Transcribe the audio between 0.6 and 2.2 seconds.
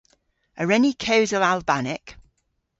wren ni kewsel Albanek?